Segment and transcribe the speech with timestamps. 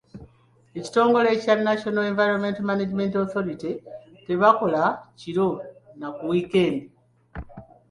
[0.69, 3.71] Ab'ekitongole kya National Environmental Management Authority
[4.25, 4.83] tebakola
[5.19, 5.49] kiro
[5.99, 6.85] na ku wiikendi.